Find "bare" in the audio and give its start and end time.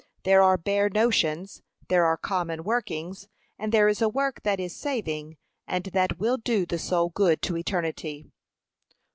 0.57-0.89